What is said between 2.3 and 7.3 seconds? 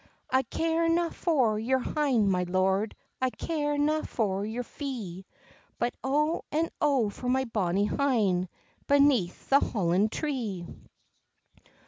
lord, I care na for your fee; But O and O for